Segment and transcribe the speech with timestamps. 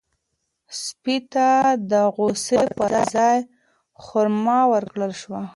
[0.81, 1.49] سپي ته
[1.91, 3.37] د غوښې پر ځای
[4.03, 5.41] خورما ورکړل شوه.